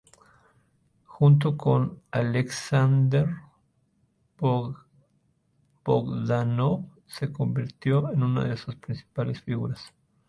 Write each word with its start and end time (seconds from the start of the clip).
Junto 1.05 1.55
con 1.57 2.01
Aleksandr 2.09 3.35
Bogdánov, 5.85 6.85
se 7.05 7.31
convirtió 7.31 8.11
en 8.11 8.23
una 8.23 8.45
de 8.45 8.57
sus 8.57 8.77
principales 8.77 9.41
figuras. 9.43 9.93